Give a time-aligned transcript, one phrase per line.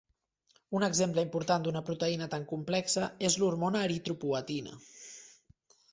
[0.79, 4.79] Un exemple important d'una proteïna tan complexa és l'hormona eritropoetina.